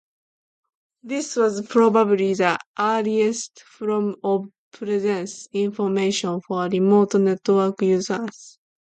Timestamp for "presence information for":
4.73-6.67